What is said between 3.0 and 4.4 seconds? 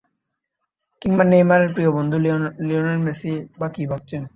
মেসিই বা কী ভাবছেন।